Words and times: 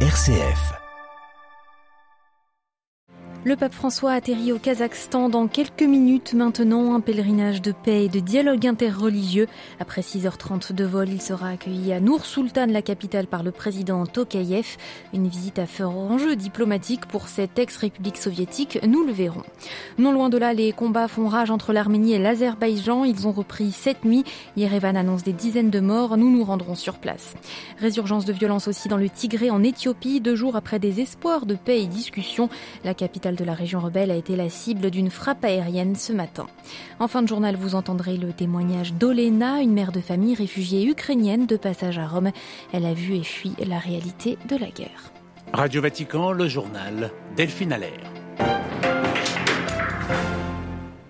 RCF. 0.00 0.85
Le 3.46 3.54
pape 3.54 3.74
François 3.74 4.10
atterrit 4.10 4.50
au 4.50 4.58
Kazakhstan 4.58 5.28
dans 5.28 5.46
quelques 5.46 5.84
minutes 5.84 6.34
maintenant. 6.34 6.96
Un 6.96 7.00
pèlerinage 7.00 7.62
de 7.62 7.70
paix 7.70 8.06
et 8.06 8.08
de 8.08 8.18
dialogue 8.18 8.66
interreligieux. 8.66 9.46
Après 9.78 10.00
6h30 10.00 10.72
de 10.72 10.84
vol, 10.84 11.08
il 11.08 11.22
sera 11.22 11.50
accueilli 11.50 11.92
à 11.92 12.00
Nour 12.00 12.26
Sultan, 12.26 12.66
la 12.66 12.82
capitale, 12.82 13.28
par 13.28 13.44
le 13.44 13.52
président 13.52 14.04
Tokayev. 14.04 14.76
Une 15.14 15.28
visite 15.28 15.60
à 15.60 15.66
fort 15.66 15.96
enjeu 15.96 16.34
diplomatique 16.34 17.06
pour 17.06 17.28
cette 17.28 17.56
ex-république 17.56 18.16
soviétique, 18.16 18.80
nous 18.84 19.04
le 19.04 19.12
verrons. 19.12 19.44
Non 19.96 20.10
loin 20.10 20.28
de 20.28 20.38
là, 20.38 20.52
les 20.52 20.72
combats 20.72 21.06
font 21.06 21.28
rage 21.28 21.52
entre 21.52 21.72
l'Arménie 21.72 22.14
et 22.14 22.18
l'Azerbaïdjan. 22.18 23.04
Ils 23.04 23.28
ont 23.28 23.32
repris 23.32 23.70
cette 23.70 24.04
nuit. 24.04 24.24
Yerevan 24.56 24.96
annonce 24.96 25.22
des 25.22 25.32
dizaines 25.32 25.70
de 25.70 25.78
morts. 25.78 26.16
Nous 26.16 26.36
nous 26.36 26.42
rendrons 26.42 26.74
sur 26.74 26.98
place. 26.98 27.34
Résurgence 27.78 28.24
de 28.24 28.32
violence 28.32 28.66
aussi 28.66 28.88
dans 28.88 28.96
le 28.96 29.08
Tigré 29.08 29.50
en 29.50 29.62
Éthiopie. 29.62 30.20
Deux 30.20 30.34
jours 30.34 30.56
après 30.56 30.80
des 30.80 31.00
espoirs 31.00 31.46
de 31.46 31.54
paix 31.54 31.80
et 31.80 31.86
discussion, 31.86 32.48
la 32.82 32.92
capitale 32.92 33.35
de 33.36 33.44
la 33.44 33.54
région 33.54 33.80
rebelle 33.80 34.10
a 34.10 34.16
été 34.16 34.34
la 34.34 34.48
cible 34.48 34.90
d'une 34.90 35.10
frappe 35.10 35.44
aérienne 35.44 35.94
ce 35.94 36.12
matin. 36.12 36.46
En 36.98 37.08
fin 37.08 37.22
de 37.22 37.28
journal, 37.28 37.56
vous 37.56 37.74
entendrez 37.74 38.16
le 38.16 38.32
témoignage 38.32 38.94
d'Olena, 38.94 39.60
une 39.60 39.72
mère 39.72 39.92
de 39.92 40.00
famille 40.00 40.34
réfugiée 40.34 40.86
ukrainienne 40.86 41.46
de 41.46 41.56
passage 41.56 41.98
à 41.98 42.06
Rome. 42.06 42.30
Elle 42.72 42.86
a 42.86 42.94
vu 42.94 43.14
et 43.14 43.22
fui 43.22 43.52
la 43.64 43.78
réalité 43.78 44.38
de 44.48 44.56
la 44.56 44.70
guerre. 44.70 45.12
Radio 45.52 45.80
Vatican, 45.80 46.32
le 46.32 46.48
journal 46.48 47.12
Delphine 47.36 47.72
Allaire. 47.72 48.25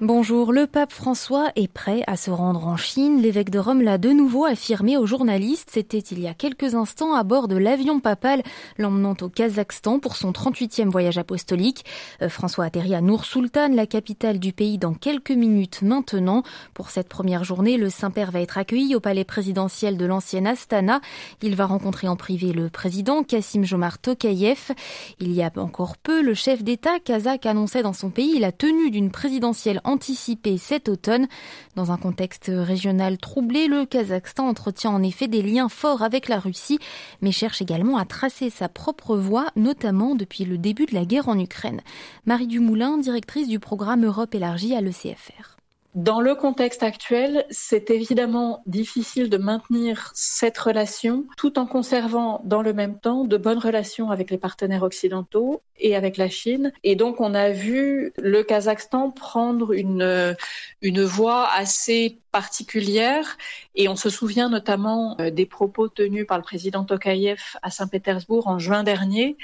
Bonjour, 0.02 0.52
le 0.52 0.66
pape 0.66 0.92
François 0.92 1.48
est 1.56 1.72
prêt 1.72 2.02
à 2.06 2.18
se 2.18 2.30
rendre 2.30 2.66
en 2.66 2.76
Chine. 2.76 3.22
L'évêque 3.22 3.48
de 3.48 3.58
Rome 3.58 3.80
l'a 3.80 3.96
de 3.96 4.10
nouveau 4.10 4.44
affirmé 4.44 4.98
aux 4.98 5.06
journalistes. 5.06 5.70
C'était 5.72 6.00
il 6.00 6.20
y 6.20 6.28
a 6.28 6.34
quelques 6.34 6.74
instants 6.74 7.14
à 7.14 7.22
bord 7.22 7.48
de 7.48 7.56
l'avion 7.56 7.98
papal 7.98 8.42
l'emmenant 8.76 9.16
au 9.22 9.30
Kazakhstan 9.30 9.98
pour 9.98 10.16
son 10.16 10.32
38e 10.32 10.90
voyage 10.90 11.16
apostolique. 11.16 11.86
Euh, 12.20 12.28
François 12.28 12.66
atterrit 12.66 12.94
à 12.94 13.00
Nour 13.00 13.24
Sultan, 13.24 13.68
la 13.72 13.86
capitale 13.86 14.38
du 14.38 14.52
pays, 14.52 14.76
dans 14.76 14.92
quelques 14.92 15.30
minutes 15.30 15.80
maintenant. 15.80 16.42
Pour 16.74 16.90
cette 16.90 17.08
première 17.08 17.44
journée, 17.44 17.78
le 17.78 17.88
Saint-Père 17.88 18.32
va 18.32 18.42
être 18.42 18.58
accueilli 18.58 18.94
au 18.94 19.00
palais 19.00 19.24
présidentiel 19.24 19.96
de 19.96 20.04
l'ancienne 20.04 20.46
Astana. 20.46 21.00
Il 21.40 21.56
va 21.56 21.64
rencontrer 21.64 22.06
en 22.06 22.16
privé 22.16 22.52
le 22.52 22.68
président 22.68 23.22
Kassim 23.22 23.64
Jomar 23.64 23.98
Tokayev. 23.98 24.72
Il 25.20 25.32
y 25.32 25.42
a 25.42 25.50
encore 25.56 25.96
peu, 25.96 26.20
le 26.20 26.34
chef 26.34 26.62
d'État 26.62 27.00
kazakh 27.02 27.46
annonçait 27.46 27.82
dans 27.82 27.94
son 27.94 28.10
pays 28.10 28.38
la 28.38 28.52
tenue 28.52 28.90
d'une 28.90 29.10
présidentielle 29.10 29.80
anticipé 29.86 30.58
cet 30.58 30.88
automne. 30.88 31.26
Dans 31.74 31.92
un 31.92 31.96
contexte 31.96 32.50
régional 32.54 33.18
troublé, 33.18 33.68
le 33.68 33.86
Kazakhstan 33.86 34.48
entretient 34.48 34.90
en 34.90 35.02
effet 35.02 35.28
des 35.28 35.42
liens 35.42 35.68
forts 35.68 36.02
avec 36.02 36.28
la 36.28 36.38
Russie, 36.38 36.78
mais 37.22 37.32
cherche 37.32 37.62
également 37.62 37.96
à 37.96 38.04
tracer 38.04 38.50
sa 38.50 38.68
propre 38.68 39.16
voie, 39.16 39.46
notamment 39.56 40.14
depuis 40.14 40.44
le 40.44 40.58
début 40.58 40.86
de 40.86 40.94
la 40.94 41.04
guerre 41.04 41.28
en 41.28 41.38
Ukraine. 41.38 41.80
Marie 42.26 42.46
Dumoulin, 42.46 42.98
directrice 42.98 43.48
du 43.48 43.58
programme 43.58 44.04
Europe 44.04 44.34
élargie 44.34 44.74
à 44.74 44.80
l'ECFR. 44.80 45.55
Dans 45.96 46.20
le 46.20 46.34
contexte 46.34 46.82
actuel, 46.82 47.46
c'est 47.48 47.88
évidemment 47.90 48.62
difficile 48.66 49.30
de 49.30 49.38
maintenir 49.38 50.10
cette 50.14 50.58
relation 50.58 51.24
tout 51.38 51.58
en 51.58 51.64
conservant 51.64 52.42
dans 52.44 52.60
le 52.60 52.74
même 52.74 53.00
temps 53.00 53.24
de 53.24 53.38
bonnes 53.38 53.58
relations 53.58 54.10
avec 54.10 54.30
les 54.30 54.36
partenaires 54.36 54.82
occidentaux 54.82 55.62
et 55.78 55.96
avec 55.96 56.18
la 56.18 56.28
Chine. 56.28 56.70
Et 56.84 56.96
donc, 56.96 57.22
on 57.22 57.32
a 57.32 57.48
vu 57.48 58.12
le 58.18 58.42
Kazakhstan 58.42 59.10
prendre 59.10 59.72
une, 59.72 60.36
une 60.82 61.02
voie 61.02 61.48
assez 61.50 62.18
particulière. 62.30 63.38
Et 63.74 63.88
on 63.88 63.96
se 63.96 64.10
souvient 64.10 64.50
notamment 64.50 65.16
euh, 65.18 65.30
des 65.30 65.46
propos 65.46 65.88
tenus 65.88 66.26
par 66.26 66.36
le 66.36 66.44
président 66.44 66.84
Tokayev 66.84 67.40
à 67.62 67.70
Saint-Pétersbourg 67.70 68.48
en 68.48 68.58
juin 68.58 68.82
dernier, 68.82 69.38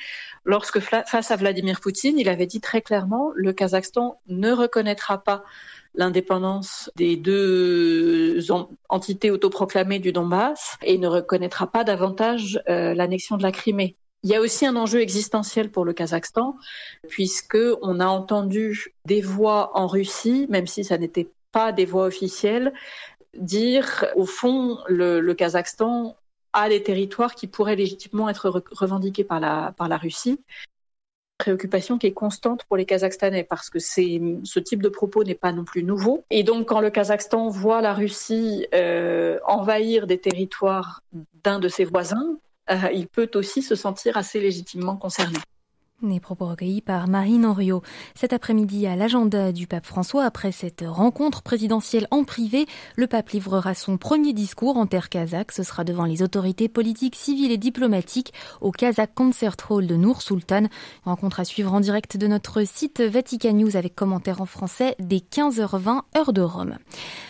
lorsque 0.45 0.81
face 0.81 1.31
à 1.31 1.37
Vladimir 1.37 1.81
Poutine, 1.81 2.19
il 2.19 2.29
avait 2.29 2.45
dit 2.45 2.61
très 2.61 2.83
clairement, 2.83 3.31
le 3.35 3.55
Kazakhstan 3.55 4.21
ne 4.27 4.53
reconnaîtra 4.53 5.25
pas 5.25 5.45
l'indépendance 5.95 6.91
des 6.97 7.17
deux 7.17 8.39
entités 8.89 9.31
autoproclamées 9.31 9.99
du 9.99 10.13
Donbass 10.13 10.77
et 10.83 10.99
ne 10.99 11.09
reconnaîtra 11.09 11.71
pas 11.71 11.85
davantage 11.85 12.61
euh, 12.69 12.95
l'annexion 12.95 13.37
de 13.37 13.43
la 13.43 13.53
Crimée. 13.53 13.97
Il 14.25 14.31
y 14.31 14.37
a 14.37 14.41
aussi 14.41 14.67
un 14.67 14.77
enjeu 14.77 15.01
existentiel 15.01 15.71
pour 15.71 15.85
le 15.85 15.93
Kazakhstan, 15.93 16.57
puisque 17.09 17.59
on 17.83 17.99
a 17.99 18.07
entendu 18.07 18.95
des 19.05 19.21
voix 19.21 19.77
en 19.77 19.89
Russie, 19.89 20.47
même 20.49 20.69
si 20.69 20.85
ça 20.85 20.97
n'était 20.97 21.29
pas 21.51 21.73
des 21.73 21.85
voix 21.85 22.07
officielles, 22.07 22.73
dire 23.37 24.07
au 24.15 24.25
fond 24.25 24.79
le, 24.87 25.21
le 25.21 25.35
Kazakhstan 25.35 26.17
a 26.53 26.69
des 26.69 26.83
territoires 26.83 27.35
qui 27.35 27.47
pourraient 27.47 27.77
légitimement 27.77 28.29
être 28.29 28.63
revendiqués 28.73 29.25
par 29.25 29.41
la, 29.41 29.75
par 29.77 29.89
la 29.89 29.97
Russie 29.97 30.41
préoccupation 31.43 31.99
qui 31.99 32.07
est 32.07 32.13
constante 32.13 32.65
pour 32.65 32.77
les 32.77 32.85
Kazakhstanais 32.85 33.43
parce 33.43 33.69
que 33.69 33.81
ce 33.81 34.59
type 34.61 34.81
de 34.81 34.89
propos 34.89 35.25
n'est 35.25 35.35
pas 35.35 35.53
non 35.53 35.65
plus 35.65 35.83
nouveau. 35.83 36.25
Et 36.31 36.45
donc 36.45 36.69
quand 36.69 36.81
le 36.81 36.91
Kazakhstan 36.91 37.49
voit 37.49 37.81
la 37.83 37.95
Russie 37.95 38.67
euh, 38.75 39.39
envahir 39.47 40.07
des 40.07 40.19
territoires 40.19 41.03
d'un 41.43 41.59
de 41.59 41.67
ses 41.69 41.85
voisins, 41.85 42.37
euh, 42.71 42.77
il 42.95 43.09
peut 43.09 43.31
aussi 43.35 43.61
se 43.61 43.75
sentir 43.75 44.17
assez 44.17 44.39
légitimement 44.39 44.97
concerné. 44.97 45.39
Les 46.05 46.19
propos 46.19 46.47
recueillis 46.47 46.81
par 46.81 47.07
Marine 47.07 47.47
Henriot. 47.47 47.81
Cet 48.17 48.33
après-midi, 48.33 48.89
à 48.89 48.97
l'agenda 48.97 49.53
du 49.53 49.69
pape 49.69 49.87
François, 49.87 50.25
après 50.25 50.51
cette 50.51 50.83
rencontre 50.85 51.43
présidentielle 51.43 52.09
en 52.11 52.25
privé, 52.25 52.67
le 52.97 53.07
pape 53.07 53.31
livrera 53.31 53.75
son 53.75 53.99
premier 53.99 54.33
discours 54.33 54.79
en 54.79 54.87
terre 54.87 55.09
kazakh. 55.09 55.53
Ce 55.53 55.63
sera 55.63 55.85
devant 55.85 56.05
les 56.05 56.25
autorités 56.25 56.69
politiques, 56.69 57.15
civiles 57.15 57.53
et 57.53 57.57
diplomatiques 57.57 58.33
au 58.61 58.73
Kazakh 58.73 59.15
Concert 59.15 59.55
Hall 59.71 59.87
de 59.87 59.95
Nour 59.95 60.23
Sultan. 60.23 60.65
Rencontre 61.05 61.39
à 61.39 61.45
suivre 61.45 61.73
en 61.73 61.79
direct 61.79 62.17
de 62.17 62.27
notre 62.27 62.67
site 62.67 63.01
Vatican 63.01 63.53
News 63.53 63.77
avec 63.77 63.95
commentaires 63.95 64.41
en 64.41 64.47
français 64.47 64.97
dès 64.99 65.19
15h20 65.19 66.01
heure 66.19 66.33
de 66.33 66.43
Rome. 66.43 66.79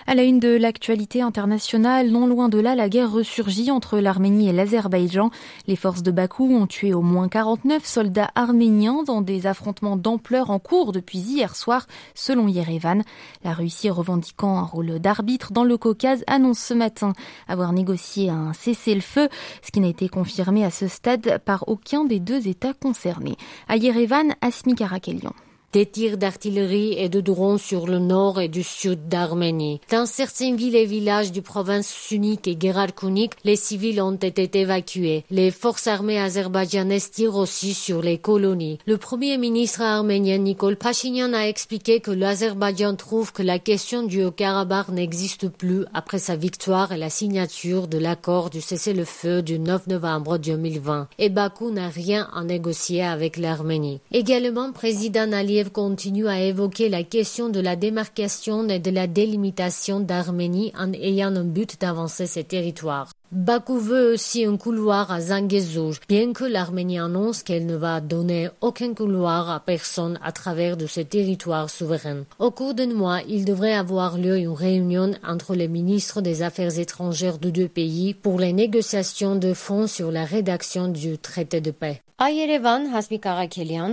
À 0.06 0.15
la 0.15 0.22
une 0.22 0.41
de 0.41 0.56
l'actualité 0.56 1.21
internationale, 1.21 2.11
non 2.11 2.27
loin 2.27 2.49
de 2.49 2.59
là, 2.59 2.75
la 2.75 2.88
guerre 2.88 3.12
ressurgit 3.12 3.71
entre 3.71 3.99
l'Arménie 3.99 4.49
et 4.49 4.53
l'Azerbaïdjan. 4.53 5.31
Les 5.66 5.77
forces 5.77 6.03
de 6.03 6.11
Bakou 6.11 6.50
ont 6.56 6.66
tué 6.66 6.94
au 6.94 7.03
moins 7.03 7.28
49 7.28 7.84
soldats 7.84 8.31
armés 8.34 8.62
dans 9.06 9.23
des 9.23 9.47
affrontements 9.47 9.97
d'ampleur 9.97 10.50
en 10.50 10.59
cours 10.59 10.93
depuis 10.93 11.19
hier 11.19 11.56
soir, 11.56 11.87
selon 12.15 12.47
Yerevan. 12.47 13.03
La 13.43 13.55
Russie 13.55 13.91
revendiquant 13.91 14.56
un 14.56 14.62
rôle 14.62 15.00
d'arbitre 15.00 15.53
dans 15.53 15.65
le 15.65 15.77
Caucase 15.77 16.23
annonce 16.28 16.61
ce 16.61 16.75
matin 16.75 17.12
avoir 17.49 17.73
négocié 17.73 18.31
un 18.31 18.53
cessez-le-feu, 18.53 19.28
ce 19.62 19.71
qui 19.73 19.81
n'a 19.81 19.89
été 19.89 20.09
confirmé 20.09 20.65
à 20.65 20.71
ce 20.71 20.87
stade 20.87 21.39
par 21.45 21.65
aucun 21.69 22.05
des 22.05 22.21
deux 22.21 22.47
États 22.47 22.75
concernés. 22.75 23.37
À 23.69 23.77
Yerevan, 23.77 24.34
Asmi 24.41 24.75
Karakelian. 24.75 25.33
Des 25.72 25.87
tirs 25.87 26.19
d'artillerie 26.19 26.93
et 26.99 27.09
de 27.09 27.22
drones 27.22 27.56
sur 27.56 27.87
le 27.87 27.99
nord 27.99 28.38
et 28.43 28.49
du 28.49 28.62
sud 28.62 29.09
d'Arménie. 29.09 29.81
Dans 29.91 30.05
certaines 30.05 30.56
villes 30.56 30.77
et 30.77 30.84
villages 30.84 31.33
du 31.33 31.41
province 31.41 31.88
sunnique 31.88 32.47
et 32.47 32.59
Gerarkounik, 32.60 33.33
les 33.44 33.56
civils 33.56 34.03
ont 34.03 34.12
été 34.12 34.50
évacués. 34.61 35.25
Les 35.31 35.50
forces 35.50 35.87
armées 35.87 36.19
azerbaïdjanaises 36.19 37.11
tirent 37.11 37.37
aussi 37.37 37.72
sur 37.72 38.03
les 38.03 38.19
colonies. 38.19 38.81
Le 38.84 38.99
premier 38.99 39.38
ministre 39.38 39.81
arménien 39.81 40.37
Nikol 40.37 40.77
Pachinian 40.77 41.32
a 41.32 41.49
expliqué 41.49 42.00
que 42.00 42.11
l'Azerbaïdjan 42.11 42.97
trouve 42.97 43.32
que 43.32 43.43
la 43.43 43.59
question 43.59 44.03
du 44.03 44.22
Haut-Karabakh 44.22 44.91
n'existe 44.91 45.49
plus 45.49 45.87
après 45.94 46.19
sa 46.19 46.37
victoire 46.37 46.93
et 46.93 46.99
la 46.99 47.09
signature 47.09 47.88
de 47.88 47.97
l'accord 47.97 48.50
du 48.50 48.61
cessez-le-feu 48.61 49.41
du 49.41 49.59
9 49.59 49.87
novembre 49.87 50.37
2020. 50.37 51.09
Et 51.19 51.31
Bakou 51.31 51.71
n'a 51.71 51.88
rien 51.88 52.28
à 52.34 52.44
négocier 52.44 53.03
avec 53.03 53.38
l'Arménie. 53.38 54.00
Également, 54.11 54.71
président 54.72 55.32
continue 55.71 56.28
à 56.28 56.41
évoquer 56.41 56.89
la 56.89 57.05
question 57.05 57.49
de 57.49 57.61
la 57.61 57.77
démarcation 57.77 58.69
et 58.69 58.78
de 58.78 58.91
la 58.91 59.06
délimitation 59.06 60.00
d'Arménie 60.00 60.73
en 60.77 60.93
ayant 60.93 61.34
un 61.37 61.45
but 61.45 61.81
d'avancer 61.81 62.27
ses 62.27 62.45
territoires. 62.45 63.11
Bakou 63.33 63.78
veut 63.78 64.12
aussi 64.12 64.45
un 64.45 64.59
couloir 64.59 65.11
à 65.11 65.23
Zangezur, 65.23 65.95
bien 66.06 66.35
que 66.35 66.44
l'Arménie 66.44 66.99
annonce 66.99 67.43
qu'elle 67.43 67.64
ne 67.64 67.76
va 67.76 68.03
donner 68.03 68.50
aucun 68.61 68.93
couloir 68.93 69.50
à 69.50 69.59
personne 69.59 70.19
à 70.23 70.32
travers 70.32 70.76
de 70.76 70.87
ses 70.87 71.06
territoires 71.06 71.70
souverains. 71.70 72.25
Au 72.38 72.50
cours 72.50 72.75
d'un 72.75 72.93
mois, 72.93 73.20
il 73.26 73.47
devrait 73.47 73.73
avoir 73.73 74.19
lieu 74.19 74.37
une 74.37 74.50
réunion 74.50 75.12
entre 75.26 75.55
les 75.55 75.69
ministres 75.69 76.20
des 76.20 76.43
Affaires 76.43 76.79
étrangères 76.79 77.38
de 77.38 77.49
deux 77.49 77.69
pays 77.69 78.12
pour 78.12 78.38
les 78.38 78.53
négociations 78.53 79.35
de 79.35 79.55
fonds 79.55 79.87
sur 79.87 80.12
la 80.12 80.26
rédaction 80.26 80.88
du 80.88 81.17
traité 81.17 81.62
de 81.62 81.70
paix. 81.70 82.03
À 82.19 82.26
Hasmi 82.26 83.19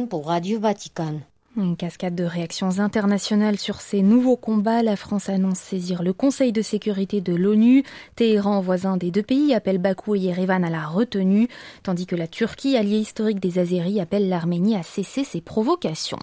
pour 0.09 0.27
Radio 0.27 0.59
Vatican. 0.59 1.21
Une 1.57 1.75
cascade 1.75 2.13
de 2.13 2.23
réactions 2.23 2.79
internationales 2.79 3.57
sur 3.57 3.81
ces 3.81 4.03
nouveaux 4.03 4.37
combats. 4.37 4.83
La 4.83 4.95
France 4.95 5.29
annonce 5.29 5.57
saisir 5.57 6.03
le 6.03 6.13
Conseil 6.13 6.51
de 6.51 6.61
sécurité 6.61 7.21
de 7.21 7.33
l'ONU. 7.33 7.83
Téhéran, 8.15 8.61
voisin 8.61 8.97
des 8.97 9.09
deux 9.09 9.23
pays, 9.23 9.55
appelle 9.55 9.79
Bakou 9.79 10.13
et 10.13 10.19
Yerevan 10.19 10.63
à 10.63 10.69
la 10.69 10.85
retenue, 10.85 11.47
tandis 11.81 12.05
que 12.05 12.15
la 12.15 12.27
Turquie, 12.27 12.77
alliée 12.77 12.99
historique 12.99 13.39
des 13.39 13.57
Azéris, 13.57 13.99
appelle 13.99 14.29
l'Arménie 14.29 14.75
à 14.75 14.83
cesser 14.83 15.23
ses 15.23 15.41
provocations. 15.41 16.19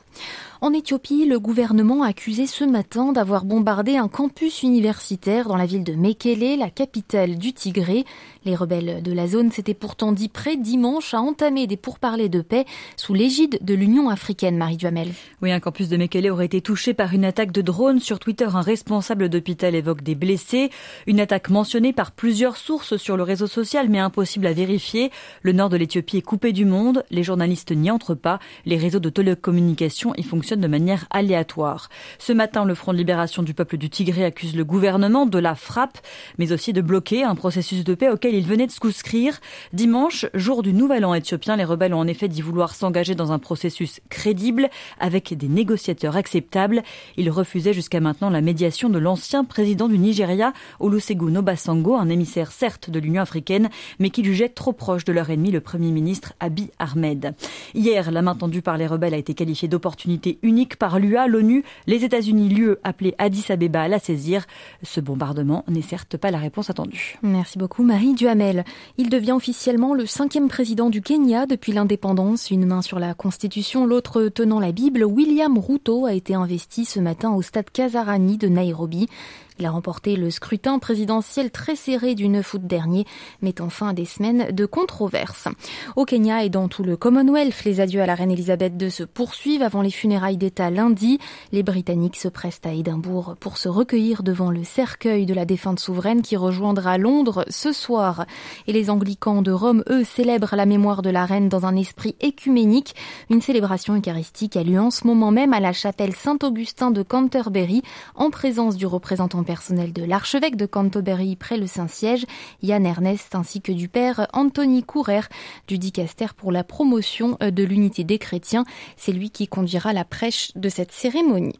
En 0.60 0.72
Éthiopie, 0.72 1.26
le 1.26 1.38
gouvernement 1.38 2.02
a 2.02 2.08
accusé 2.08 2.46
ce 2.46 2.64
matin 2.64 3.12
d'avoir 3.12 3.44
bombardé 3.44 3.96
un 3.96 4.08
campus 4.08 4.62
universitaire 4.62 5.48
dans 5.48 5.56
la 5.56 5.66
ville 5.66 5.84
de 5.84 5.94
Mekele, 5.94 6.58
la 6.58 6.70
capitale 6.70 7.36
du 7.36 7.52
Tigré. 7.52 8.04
Les 8.44 8.54
rebelles 8.54 9.02
de 9.02 9.12
la 9.12 9.26
zone 9.26 9.50
s'étaient 9.50 9.74
pourtant 9.74 10.12
dit 10.12 10.28
prêts 10.28 10.56
dimanche 10.56 11.12
à 11.12 11.20
entamer 11.20 11.66
des 11.66 11.76
pourparlers 11.76 12.28
de 12.28 12.40
paix 12.40 12.64
sous 12.96 13.12
l'égide 13.12 13.58
de 13.60 13.74
l'Union 13.74 14.08
africaine, 14.08 14.56
Marie 14.56 14.76
Duhamel. 14.76 15.15
Oui, 15.42 15.52
un 15.52 15.60
campus 15.60 15.88
de 15.88 15.96
Mekele 15.96 16.30
aurait 16.30 16.46
été 16.46 16.60
touché 16.60 16.94
par 16.94 17.12
une 17.12 17.24
attaque 17.24 17.52
de 17.52 17.60
drone. 17.60 18.00
Sur 18.00 18.18
Twitter, 18.18 18.48
un 18.54 18.60
responsable 18.60 19.28
d'hôpital 19.28 19.74
évoque 19.74 20.02
des 20.02 20.14
blessés. 20.14 20.70
Une 21.06 21.20
attaque 21.20 21.50
mentionnée 21.50 21.92
par 21.92 22.12
plusieurs 22.12 22.56
sources 22.56 22.96
sur 22.96 23.16
le 23.16 23.22
réseau 23.22 23.46
social, 23.46 23.88
mais 23.88 23.98
impossible 23.98 24.46
à 24.46 24.52
vérifier. 24.52 25.10
Le 25.42 25.52
nord 25.52 25.68
de 25.68 25.76
l'Éthiopie 25.76 26.18
est 26.18 26.22
coupé 26.22 26.52
du 26.52 26.64
monde. 26.64 27.04
Les 27.10 27.22
journalistes 27.22 27.72
n'y 27.72 27.90
entrent 27.90 28.14
pas. 28.14 28.38
Les 28.64 28.76
réseaux 28.76 29.00
de 29.00 29.10
télécommunications 29.10 30.14
y 30.16 30.22
fonctionnent 30.22 30.60
de 30.60 30.68
manière 30.68 31.06
aléatoire. 31.10 31.88
Ce 32.18 32.32
matin, 32.32 32.64
le 32.64 32.74
Front 32.74 32.92
de 32.92 32.98
libération 32.98 33.42
du 33.42 33.54
peuple 33.54 33.76
du 33.76 33.90
Tigré 33.90 34.24
accuse 34.24 34.56
le 34.56 34.64
gouvernement 34.64 35.26
de 35.26 35.38
la 35.38 35.54
frappe, 35.54 35.98
mais 36.38 36.52
aussi 36.52 36.72
de 36.72 36.80
bloquer 36.80 37.24
un 37.24 37.34
processus 37.34 37.84
de 37.84 37.94
paix 37.94 38.08
auquel 38.08 38.34
il 38.34 38.46
venait 38.46 38.66
de 38.66 38.72
souscrire. 38.72 39.40
Dimanche, 39.72 40.26
jour 40.34 40.62
du 40.62 40.72
nouvel 40.72 41.04
an 41.04 41.14
éthiopien, 41.14 41.56
les 41.56 41.64
rebelles 41.64 41.94
ont 41.94 42.00
en 42.00 42.06
effet 42.06 42.28
dit 42.28 42.42
vouloir 42.42 42.74
s'engager 42.74 43.14
dans 43.14 43.32
un 43.32 43.38
processus 43.38 44.00
crédible 44.08 44.68
avec 45.06 45.32
des 45.32 45.48
négociateurs 45.48 46.16
acceptables. 46.16 46.82
Ils 47.16 47.30
refusaient 47.30 47.72
jusqu'à 47.72 48.00
maintenant 48.00 48.28
la 48.28 48.40
médiation 48.40 48.88
de 48.88 48.98
l'ancien 48.98 49.44
président 49.44 49.88
du 49.88 49.98
Nigeria, 49.98 50.52
Olusegun 50.80 51.36
Obasanjo, 51.36 51.94
un 51.94 52.08
émissaire 52.08 52.50
certes 52.50 52.90
de 52.90 52.98
l'Union 52.98 53.22
africaine, 53.22 53.70
mais 54.00 54.10
qui 54.10 54.24
jugeait 54.24 54.48
trop 54.48 54.72
proche 54.72 55.04
de 55.04 55.12
leur 55.12 55.30
ennemi, 55.30 55.52
le 55.52 55.60
Premier 55.60 55.92
ministre 55.92 56.32
Abiy 56.40 56.70
Ahmed. 56.78 57.34
Hier, 57.74 58.10
la 58.10 58.20
main 58.20 58.34
tendue 58.34 58.62
par 58.62 58.76
les 58.76 58.86
rebelles 58.86 59.14
a 59.14 59.18
été 59.18 59.34
qualifiée 59.34 59.68
d'opportunité 59.68 60.38
unique 60.42 60.76
par 60.76 60.98
l'UA, 60.98 61.28
l'ONU, 61.28 61.62
les 61.86 62.04
États-Unis, 62.04 62.48
l'UE 62.48 62.76
appelé 62.82 63.14
Addis 63.18 63.44
Abeba 63.48 63.82
à 63.82 63.88
la 63.88 64.00
saisir. 64.00 64.46
Ce 64.82 65.00
bombardement 65.00 65.64
n'est 65.68 65.82
certes 65.82 66.16
pas 66.16 66.32
la 66.32 66.38
réponse 66.38 66.68
attendue. 66.68 67.16
Merci 67.22 67.58
beaucoup 67.58 67.84
Marie 67.84 68.14
Duhamel. 68.14 68.64
Il 68.98 69.08
devient 69.08 69.32
officiellement 69.32 69.94
le 69.94 70.06
cinquième 70.06 70.48
président 70.48 70.90
du 70.90 71.00
Kenya 71.00 71.46
depuis 71.46 71.72
l'indépendance, 71.72 72.50
une 72.50 72.66
main 72.66 72.82
sur 72.82 72.98
la 72.98 73.14
Constitution, 73.14 73.86
l'autre 73.86 74.28
tenant 74.28 74.58
la 74.58 74.72
Bible. 74.72 74.95
William 75.04 75.58
Ruto 75.58 76.06
a 76.06 76.12
été 76.12 76.34
investi 76.34 76.84
ce 76.84 77.00
matin 77.00 77.32
au 77.32 77.42
stade 77.42 77.70
Kasarani 77.70 78.36
de 78.38 78.48
Nairobi. 78.48 79.08
Il 79.58 79.64
a 79.64 79.70
remporté 79.70 80.16
le 80.16 80.30
scrutin 80.30 80.78
présidentiel 80.78 81.50
très 81.50 81.76
serré 81.76 82.14
du 82.14 82.28
9 82.28 82.54
août 82.54 82.66
dernier, 82.66 83.06
mettant 83.40 83.70
fin 83.70 83.88
à 83.88 83.92
des 83.94 84.04
semaines 84.04 84.52
de 84.52 84.66
controverses. 84.66 85.48
Au 85.96 86.04
Kenya 86.04 86.44
et 86.44 86.50
dans 86.50 86.68
tout 86.68 86.82
le 86.82 86.98
Commonwealth, 86.98 87.64
les 87.64 87.80
adieux 87.80 88.02
à 88.02 88.06
la 88.06 88.14
reine 88.14 88.30
Elisabeth 88.30 88.74
II 88.78 88.90
se 88.90 89.02
poursuivent 89.02 89.62
avant 89.62 89.80
les 89.80 89.90
funérailles 89.90 90.36
d'État 90.36 90.70
lundi. 90.70 91.18
Les 91.52 91.62
Britanniques 91.62 92.16
se 92.16 92.28
pressent 92.28 92.60
à 92.64 92.72
Édimbourg 92.72 93.36
pour 93.40 93.56
se 93.56 93.70
recueillir 93.70 94.22
devant 94.22 94.50
le 94.50 94.62
cercueil 94.62 95.24
de 95.24 95.32
la 95.32 95.46
défunte 95.46 95.80
souveraine 95.80 96.20
qui 96.20 96.36
rejoindra 96.36 96.98
Londres 96.98 97.46
ce 97.48 97.72
soir. 97.72 98.26
Et 98.66 98.74
les 98.74 98.90
Anglicans 98.90 99.40
de 99.40 99.52
Rome, 99.52 99.84
eux, 99.88 100.04
célèbrent 100.04 100.54
la 100.54 100.66
mémoire 100.66 101.00
de 101.00 101.10
la 101.10 101.24
reine 101.24 101.48
dans 101.48 101.64
un 101.64 101.76
esprit 101.76 102.14
écuménique. 102.20 102.94
Une 103.30 103.40
célébration 103.40 103.96
eucharistique 103.96 104.56
a 104.56 104.62
lieu 104.62 104.80
en 104.80 104.90
ce 104.90 105.06
moment 105.06 105.30
même 105.30 105.54
à 105.54 105.60
la 105.60 105.72
chapelle 105.72 106.14
Saint-Augustin 106.14 106.90
de 106.90 107.02
Canterbury 107.02 107.80
en 108.16 108.28
présence 108.28 108.76
du 108.76 108.84
représentant 108.84 109.45
personnel 109.46 109.94
de 109.94 110.04
l'archevêque 110.04 110.56
de 110.56 110.66
Canterbury 110.66 111.36
près 111.36 111.56
le 111.56 111.66
Saint-Siège, 111.66 112.26
Yann 112.62 112.84
Ernest, 112.84 113.34
ainsi 113.34 113.62
que 113.62 113.72
du 113.72 113.88
père 113.88 114.26
Anthony 114.34 114.82
Courer 114.82 115.22
du 115.68 115.78
dicaster 115.78 116.26
pour 116.36 116.52
la 116.52 116.64
promotion 116.64 117.38
de 117.40 117.64
l'unité 117.64 118.04
des 118.04 118.18
chrétiens. 118.18 118.64
C'est 118.96 119.12
lui 119.12 119.30
qui 119.30 119.48
conduira 119.48 119.94
la 119.94 120.04
prêche 120.04 120.52
de 120.54 120.68
cette 120.68 120.92
cérémonie. 120.92 121.58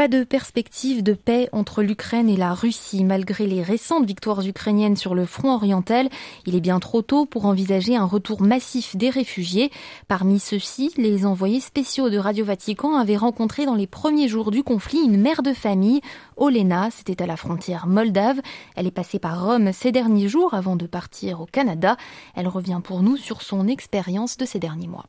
Pas 0.00 0.08
de 0.08 0.24
perspective 0.24 1.02
de 1.02 1.12
paix 1.12 1.50
entre 1.52 1.82
l'Ukraine 1.82 2.30
et 2.30 2.36
la 2.38 2.54
Russie. 2.54 3.04
Malgré 3.04 3.46
les 3.46 3.62
récentes 3.62 4.06
victoires 4.06 4.40
ukrainiennes 4.40 4.96
sur 4.96 5.14
le 5.14 5.26
front 5.26 5.52
oriental, 5.52 6.08
il 6.46 6.56
est 6.56 6.62
bien 6.62 6.80
trop 6.80 7.02
tôt 7.02 7.26
pour 7.26 7.44
envisager 7.44 7.96
un 7.96 8.06
retour 8.06 8.40
massif 8.40 8.96
des 8.96 9.10
réfugiés. 9.10 9.70
Parmi 10.08 10.40
ceux-ci, 10.40 10.90
les 10.96 11.26
envoyés 11.26 11.60
spéciaux 11.60 12.08
de 12.08 12.16
Radio 12.16 12.46
Vatican 12.46 12.96
avaient 12.96 13.18
rencontré 13.18 13.66
dans 13.66 13.74
les 13.74 13.86
premiers 13.86 14.26
jours 14.26 14.50
du 14.50 14.62
conflit 14.62 15.00
une 15.04 15.20
mère 15.20 15.42
de 15.42 15.52
famille, 15.52 16.00
Olena, 16.38 16.88
c'était 16.90 17.22
à 17.22 17.26
la 17.26 17.36
frontière 17.36 17.86
moldave. 17.86 18.40
Elle 18.76 18.86
est 18.86 18.90
passée 18.90 19.18
par 19.18 19.44
Rome 19.44 19.70
ces 19.74 19.92
derniers 19.92 20.28
jours 20.28 20.54
avant 20.54 20.76
de 20.76 20.86
partir 20.86 21.42
au 21.42 21.46
Canada. 21.46 21.98
Elle 22.34 22.48
revient 22.48 22.80
pour 22.82 23.02
nous 23.02 23.18
sur 23.18 23.42
son 23.42 23.68
expérience 23.68 24.38
de 24.38 24.46
ces 24.46 24.60
derniers 24.60 24.88
mois. 24.88 25.04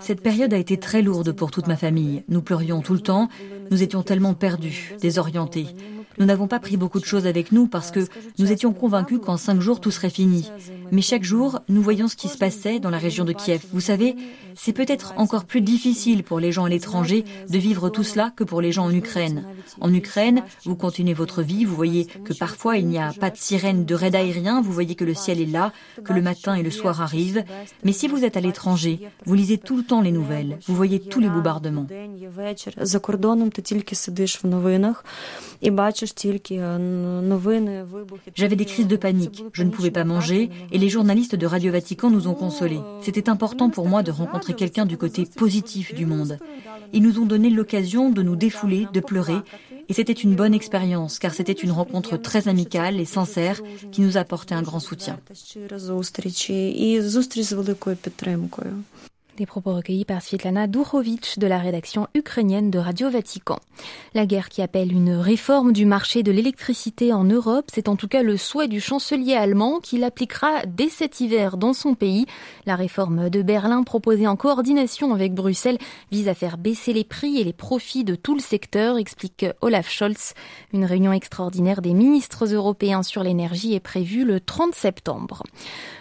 Cette 0.00 0.22
période 0.22 0.54
a 0.54 0.56
été 0.56 0.78
très 0.78 1.02
lourde 1.02 1.32
pour 1.32 1.50
toute 1.50 1.66
ma 1.66 1.76
famille. 1.76 2.24
Nous 2.28 2.40
pleurions 2.40 2.80
tout 2.80 2.94
le 2.94 3.00
temps, 3.00 3.28
nous 3.70 3.82
étions 3.82 4.02
tellement 4.02 4.32
perdus, 4.34 4.94
désorientés. 5.00 5.66
Nous 6.18 6.26
n'avons 6.26 6.46
pas 6.46 6.60
pris 6.60 6.76
beaucoup 6.76 7.00
de 7.00 7.04
choses 7.04 7.26
avec 7.26 7.52
nous 7.52 7.66
parce 7.66 7.90
que 7.90 8.00
nous 8.38 8.52
étions 8.52 8.72
convaincus 8.72 9.18
qu'en 9.22 9.36
cinq 9.36 9.60
jours 9.60 9.80
tout 9.80 9.90
serait 9.90 10.10
fini. 10.10 10.50
Mais 10.92 11.02
chaque 11.02 11.24
jour, 11.24 11.60
nous 11.68 11.82
voyons 11.82 12.08
ce 12.08 12.16
qui 12.16 12.28
se 12.28 12.38
passait 12.38 12.78
dans 12.78 12.90
la 12.90 12.98
région 12.98 13.24
de 13.24 13.32
Kiev. 13.32 13.64
Vous 13.72 13.80
savez, 13.80 14.16
c'est 14.54 14.72
peut-être 14.72 15.14
encore 15.16 15.44
plus 15.44 15.60
difficile 15.60 16.22
pour 16.22 16.40
les 16.40 16.52
gens 16.52 16.64
à 16.64 16.68
l'étranger 16.68 17.24
de 17.48 17.58
vivre 17.58 17.88
tout 17.88 18.04
cela 18.04 18.32
que 18.36 18.44
pour 18.44 18.60
les 18.60 18.72
gens 18.72 18.84
en 18.84 18.94
Ukraine. 18.94 19.44
En 19.80 19.92
Ukraine, 19.92 20.42
vous 20.64 20.76
continuez 20.76 21.14
votre 21.14 21.42
vie, 21.42 21.64
vous 21.64 21.74
voyez 21.74 22.06
que 22.06 22.32
parfois 22.32 22.76
il 22.76 22.86
n'y 22.86 22.98
a 22.98 23.12
pas 23.12 23.30
de 23.30 23.36
sirène 23.36 23.84
de 23.84 23.94
raid 23.94 24.14
aérien, 24.14 24.60
vous 24.62 24.72
voyez 24.72 24.94
que 24.94 25.04
le 25.04 25.14
ciel 25.14 25.40
est 25.40 25.46
là, 25.46 25.72
que 26.04 26.12
le 26.12 26.22
matin 26.22 26.54
et 26.54 26.62
le 26.62 26.70
soir 26.70 27.00
arrivent. 27.00 27.44
Mais 27.82 27.92
si 27.92 28.08
vous 28.08 28.24
êtes 28.24 28.36
à 28.36 28.40
l'étranger, 28.40 29.00
vous 29.26 29.34
lisez 29.34 29.58
tout 29.58 29.76
le 29.76 29.82
temps 29.82 30.00
les 30.00 30.12
nouvelles, 30.12 30.58
vous 30.66 30.74
voyez 30.74 31.00
tous 31.00 31.20
les 31.20 31.28
bombardements. 31.28 31.86
J'avais 38.34 38.56
des 38.56 38.64
crises 38.64 38.86
de 38.86 38.96
panique, 38.96 39.44
je 39.52 39.62
ne 39.62 39.70
pouvais 39.70 39.90
pas 39.90 40.04
manger 40.04 40.50
et 40.72 40.78
les 40.78 40.88
journalistes 40.88 41.34
de 41.34 41.46
Radio 41.46 41.72
Vatican 41.72 42.10
nous 42.10 42.28
ont 42.28 42.34
consolés. 42.34 42.80
C'était 43.00 43.28
important 43.28 43.70
pour 43.70 43.88
moi 43.88 44.02
de 44.02 44.10
rencontrer 44.10 44.54
quelqu'un 44.54 44.86
du 44.86 44.96
côté 44.96 45.26
positif 45.26 45.94
du 45.94 46.06
monde. 46.06 46.38
Ils 46.92 47.02
nous 47.02 47.18
ont 47.18 47.26
donné 47.26 47.50
l'occasion 47.50 48.10
de 48.10 48.22
nous 48.22 48.36
défouler, 48.36 48.86
de 48.92 49.00
pleurer 49.00 49.36
et 49.88 49.92
c'était 49.92 50.12
une 50.12 50.34
bonne 50.34 50.54
expérience 50.54 51.18
car 51.18 51.34
c'était 51.34 51.52
une 51.52 51.70
rencontre 51.70 52.16
très 52.16 52.48
amicale 52.48 53.00
et 53.00 53.04
sincère 53.04 53.60
qui 53.92 54.00
nous 54.00 54.16
apportait 54.16 54.54
un 54.54 54.62
grand 54.62 54.80
soutien. 54.80 55.18
Des 59.36 59.46
propos 59.46 59.74
recueillis 59.74 60.04
par 60.04 60.22
Svetlana 60.22 60.68
Durovic 60.68 61.40
de 61.40 61.48
la 61.48 61.58
rédaction 61.58 62.06
ukrainienne 62.14 62.70
de 62.70 62.78
Radio 62.78 63.10
Vatican. 63.10 63.58
La 64.14 64.26
guerre 64.26 64.48
qui 64.48 64.62
appelle 64.62 64.92
une 64.92 65.10
réforme 65.10 65.72
du 65.72 65.86
marché 65.86 66.22
de 66.22 66.30
l'électricité 66.30 67.12
en 67.12 67.24
Europe, 67.24 67.64
c'est 67.74 67.88
en 67.88 67.96
tout 67.96 68.06
cas 68.06 68.22
le 68.22 68.36
souhait 68.36 68.68
du 68.68 68.80
chancelier 68.80 69.34
allemand 69.34 69.80
qui 69.80 69.98
l'appliquera 69.98 70.64
dès 70.66 70.88
cet 70.88 71.20
hiver 71.20 71.56
dans 71.56 71.72
son 71.72 71.96
pays. 71.96 72.26
La 72.64 72.76
réforme 72.76 73.28
de 73.28 73.42
Berlin 73.42 73.82
proposée 73.82 74.28
en 74.28 74.36
coordination 74.36 75.12
avec 75.12 75.34
Bruxelles 75.34 75.78
vise 76.12 76.28
à 76.28 76.34
faire 76.34 76.56
baisser 76.56 76.92
les 76.92 77.02
prix 77.02 77.40
et 77.40 77.44
les 77.44 77.52
profits 77.52 78.04
de 78.04 78.14
tout 78.14 78.36
le 78.36 78.40
secteur, 78.40 78.98
explique 78.98 79.46
Olaf 79.62 79.90
Scholz. 79.90 80.34
Une 80.72 80.84
réunion 80.84 81.12
extraordinaire 81.12 81.82
des 81.82 81.92
ministres 81.92 82.54
européens 82.54 83.02
sur 83.02 83.24
l'énergie 83.24 83.74
est 83.74 83.80
prévue 83.80 84.24
le 84.24 84.38
30 84.38 84.76
septembre. 84.76 85.42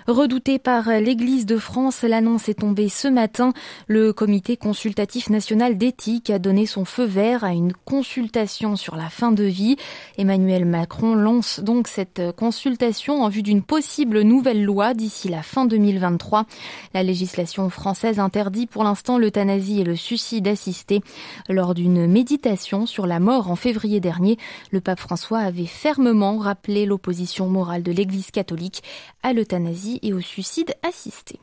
Redouté 0.06 0.60
par 0.60 0.88
l'Église 0.90 1.48
de 1.48 1.58
France, 1.58 2.04
l'annonce 2.04 2.48
est 2.48 2.60
tombée 2.60 2.90
ce 2.90 3.08
matin 3.24 3.54
le 3.88 4.12
comité 4.12 4.58
consultatif 4.58 5.30
national 5.30 5.78
d'éthique 5.78 6.30
a 6.30 6.40
donné 6.40 6.66
son 6.66 6.84
feu 6.84 7.06
vert 7.06 7.46
à 7.46 7.54
une 7.54 7.72
consultation 7.72 8.76
sur 8.76 8.98
la 8.98 9.08
fin 9.08 9.32
de 9.32 9.46
vie. 9.46 9.78
Emmanuel 10.18 10.66
Macron 10.66 11.16
lance 11.16 11.62
donc 11.62 11.88
cette 11.88 12.22
consultation 12.36 13.24
en 13.24 13.30
vue 13.30 13.42
d'une 13.42 13.64
possible 13.64 14.24
nouvelle 14.24 14.66
loi 14.66 14.94
d'ici 14.94 15.30
la 15.30 15.42
fin 15.42 15.66
2023. 15.66 16.46
La 16.94 17.02
législation 17.02 17.70
française 17.70 18.20
interdit 18.20 18.68
pour 18.68 18.84
l'instant 18.84 19.18
l'euthanasie 19.18 19.80
et 19.80 19.86
le 19.86 19.96
suicide 19.96 20.50
assisté. 20.50 21.00
Lors 21.48 21.76
d'une 21.76 22.08
méditation 22.08 22.86
sur 22.86 23.08
la 23.08 23.22
mort 23.22 23.50
en 23.50 23.56
février 23.56 24.02
dernier, 24.02 24.38
le 24.72 24.82
pape 24.82 25.00
François 25.00 25.40
avait 25.40 25.66
fermement 25.66 26.40
rappelé 26.40 26.86
l'opposition 26.86 27.48
morale 27.48 27.84
de 27.84 27.94
l'Église 27.94 28.32
catholique 28.32 28.84
à 29.22 29.32
l'euthanasie 29.32 30.00
et 30.02 30.12
au 30.12 30.20
suicide 30.20 30.74
assisté. 30.84 31.40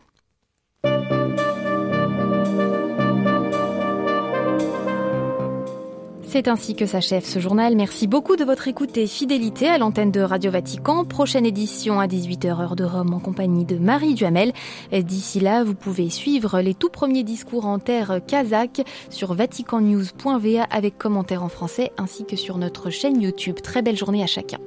C'est 6.32 6.46
ainsi 6.46 6.76
que 6.76 6.87
s'achève 6.87 7.25
ce 7.25 7.40
journal. 7.40 7.75
Merci 7.75 8.06
beaucoup 8.06 8.37
de 8.37 8.44
votre 8.44 8.68
écoute 8.68 8.96
et 8.96 9.08
fidélité 9.08 9.66
à 9.66 9.78
l'antenne 9.78 10.12
de 10.12 10.20
Radio 10.20 10.52
Vatican. 10.52 11.04
Prochaine 11.04 11.44
édition 11.44 11.99
à 11.99 12.06
18h 12.06 12.62
heure 12.62 12.76
de 12.76 12.84
Rome 12.84 13.14
en 13.14 13.18
compagnie 13.18 13.64
de 13.64 13.78
Marie 13.78 14.14
Duhamel. 14.14 14.52
D'ici 14.92 15.40
là, 15.40 15.64
vous 15.64 15.75
pouvez 15.75 16.08
suivre 16.08 16.60
les 16.60 16.75
tout 16.75 16.88
premiers 16.88 17.25
discours 17.25 17.66
en 17.66 17.80
terre 17.80 18.20
kazakh 18.25 18.82
sur 19.10 19.34
vaticannews.va 19.34 20.62
avec 20.70 20.99
commentaires 20.99 21.42
en 21.42 21.49
français 21.49 21.90
ainsi 21.99 22.25
que 22.25 22.37
sur 22.37 22.58
notre 22.58 22.90
chaîne 22.90 23.20
YouTube. 23.20 23.56
Très 23.60 23.82
belle 23.82 23.96
journée 23.96 24.22
à 24.22 24.28
chacun. 24.28 24.58